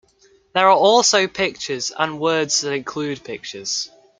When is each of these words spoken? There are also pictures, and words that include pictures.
There 0.55 0.65
are 0.67 0.75
also 0.75 1.27
pictures, 1.27 1.91
and 1.95 2.19
words 2.19 2.61
that 2.61 2.71
include 2.73 3.23
pictures. 3.23 3.91